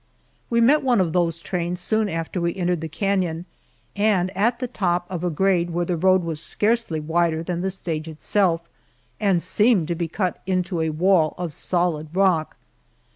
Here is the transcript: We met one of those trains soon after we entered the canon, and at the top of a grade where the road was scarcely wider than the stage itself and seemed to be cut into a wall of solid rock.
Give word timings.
We 0.49 0.61
met 0.61 0.81
one 0.83 0.99
of 0.99 1.13
those 1.13 1.37
trains 1.41 1.79
soon 1.79 2.09
after 2.09 2.41
we 2.41 2.55
entered 2.55 2.81
the 2.81 2.89
canon, 2.89 3.45
and 3.95 4.35
at 4.35 4.57
the 4.57 4.65
top 4.67 5.05
of 5.11 5.23
a 5.23 5.29
grade 5.29 5.69
where 5.69 5.85
the 5.85 5.95
road 5.95 6.23
was 6.23 6.41
scarcely 6.41 6.99
wider 6.99 7.43
than 7.43 7.61
the 7.61 7.69
stage 7.69 8.07
itself 8.07 8.61
and 9.19 9.43
seemed 9.43 9.87
to 9.89 9.93
be 9.93 10.07
cut 10.07 10.41
into 10.47 10.81
a 10.81 10.89
wall 10.89 11.35
of 11.37 11.53
solid 11.53 12.07
rock. 12.15 12.57